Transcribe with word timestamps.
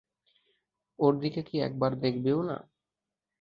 ওর 0.99 1.13
দিকে 1.21 1.41
কী 1.43 1.55
একবার 1.59 1.91
দেখবেও 2.03 2.39
না? 2.43 2.57